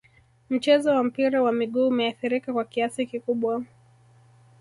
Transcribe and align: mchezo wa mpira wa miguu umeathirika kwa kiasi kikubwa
mchezo 0.49 0.89
wa 0.95 1.03
mpira 1.03 1.41
wa 1.41 1.51
miguu 1.51 1.87
umeathirika 1.87 2.53
kwa 2.53 2.65
kiasi 2.65 3.05
kikubwa 3.05 3.63